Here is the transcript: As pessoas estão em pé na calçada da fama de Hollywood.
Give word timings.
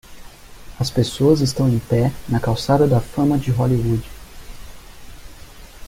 As 0.79 0.89
pessoas 0.89 1.41
estão 1.41 1.69
em 1.69 1.77
pé 1.77 2.11
na 2.27 2.39
calçada 2.39 2.87
da 2.87 2.99
fama 2.99 3.37
de 3.37 3.51
Hollywood. 3.51 4.03